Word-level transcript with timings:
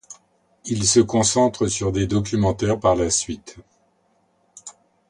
Il 0.65 0.83
se 0.87 0.99
concentre 0.99 1.67
sur 1.67 1.91
des 1.91 2.07
documentaires 2.07 2.79
par 2.79 2.95
la 2.95 3.11
suite. 3.11 3.57